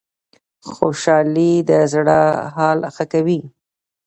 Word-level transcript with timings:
خوشحالي 0.71 1.51
د 1.69 1.71
زړه 1.93 2.19
حال 2.55 2.79
ښه 2.95 3.05
کوي 3.13 3.39